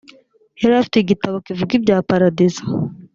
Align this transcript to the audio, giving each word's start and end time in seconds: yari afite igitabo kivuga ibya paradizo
yari 0.61 0.73
afite 0.77 0.97
igitabo 0.99 1.35
kivuga 1.45 1.71
ibya 1.79 1.97
paradizo 2.09 2.63